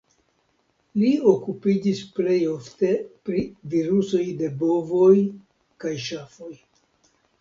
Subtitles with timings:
[1.01, 2.89] Li okupiĝis plej ofte
[3.27, 3.43] pri
[3.75, 5.15] virusoj de bovoj
[5.85, 6.53] kaj ŝafoj.